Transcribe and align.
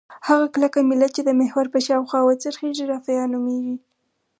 هغه 0.27 0.45
کلکه 0.53 0.79
میله 0.89 1.07
چې 1.15 1.21
د 1.23 1.29
محور 1.39 1.65
په 1.73 1.79
چاپیره 1.87 2.19
وڅرخیږي 2.27 2.85
رافعه 2.91 3.25
نومیږي. 3.33 3.75